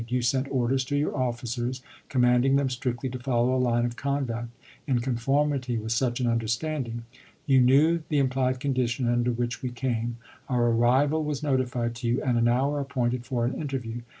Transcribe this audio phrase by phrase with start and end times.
[0.07, 4.49] You sent orders to your officers commanding them strictly to follow a line of conduct
[4.87, 7.03] in conformity with such an understanding...
[7.45, 10.17] You knew the implied condition under which we came;
[10.49, 14.01] our arrival was notified to you and an hour appointed for an inter view.